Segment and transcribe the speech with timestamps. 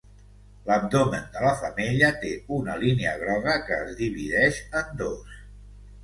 [0.67, 5.37] L'abdomen de la femella té una línia groga que es divideix en dos.